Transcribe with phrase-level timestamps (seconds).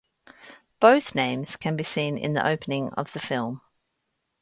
[0.79, 3.61] Both names can be seen in the opening of the film.